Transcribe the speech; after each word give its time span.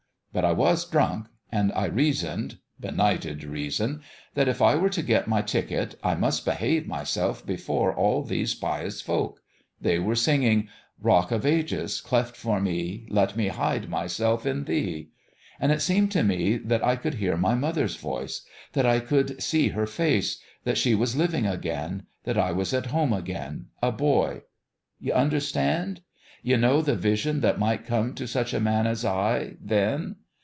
But 0.33 0.45
I 0.45 0.53
was 0.53 0.85
drunk; 0.85 1.27
and 1.51 1.73
I 1.73 1.87
reasoned 1.87 2.59
benighted 2.79 3.43
reason! 3.43 4.01
that 4.33 4.47
if 4.47 4.61
I 4.61 4.75
were 4.75 4.87
to 4.91 5.01
get 5.01 5.27
my 5.27 5.41
ticket 5.41 5.95
I 6.03 6.15
must 6.15 6.45
behave 6.45 6.87
my 6.87 7.03
self 7.03 7.45
before 7.45 7.93
all 7.93 8.23
these 8.23 8.55
pious 8.55 9.01
folk. 9.01 9.41
They 9.81 9.99
were 9.99 10.15
singing, 10.15 10.69
"'Rock 11.01 11.31
of 11.33 11.45
Ages, 11.45 11.99
cleft 11.99 12.37
for 12.37 12.61
me, 12.61 13.07
Let 13.09 13.35
me 13.35 13.49
hide 13.49 13.89
myself 13.89 14.45
in 14.45 14.63
Thee...' 14.63 15.09
and 15.59 15.69
it 15.69 15.81
seemed 15.81 16.13
to 16.13 16.23
me 16.23 16.55
that 16.59 16.81
I 16.81 16.95
could 16.95 17.15
hear 17.15 17.35
my 17.35 17.53
moth 17.55 17.75
er's 17.79 17.95
voice, 17.97 18.43
that 18.71 18.85
I 18.85 19.01
could 19.01 19.43
see 19.43 19.67
her 19.71 19.85
face, 19.85 20.39
that 20.63 20.77
she 20.77 20.95
was 20.95 21.13
living 21.17 21.45
again, 21.45 22.03
that 22.23 22.37
I 22.37 22.53
was 22.53 22.73
at 22.73 22.85
home 22.85 23.11
again, 23.11 23.65
a 23.81 23.91
boy.... 23.91 24.43
You 24.97 25.11
understand? 25.11 25.99
You 26.41 26.55
know 26.57 26.81
the 26.81 26.95
vision 26.95 27.41
that 27.41 27.59
might 27.59 27.85
come 27.85 28.15
to 28.15 28.25
such 28.27 28.51
a 28.53 28.59
man 28.61 28.87
as 28.87 29.03
I 29.05 29.57
then? 29.59 30.15